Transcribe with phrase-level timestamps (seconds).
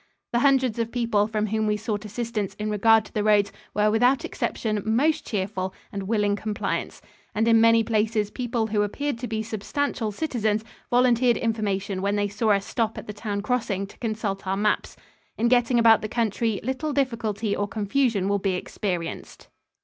[0.31, 3.91] The hundreds of people from whom we sought assistance in regard to the roads were
[3.91, 7.03] without exception most cheerful and willing compliants,
[7.35, 12.29] and in many places people who appeared to be substantial citizens volunteered information when they
[12.29, 14.97] saw us stop at the town crossing to consult our maps.
[15.37, 19.49] In getting about the country, little difficulty or confusion will be experienced.